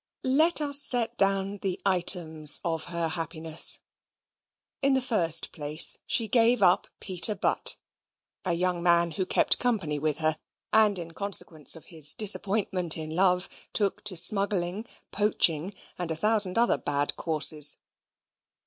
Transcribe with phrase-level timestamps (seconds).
[0.23, 3.81] Let us set down the items of her happiness.
[4.81, 7.75] In the first place, she gave up Peter Butt,
[8.43, 10.37] a young man who kept company with her,
[10.73, 16.57] and in consequence of his disappointment in love, took to smuggling, poaching, and a thousand
[16.57, 17.77] other bad courses.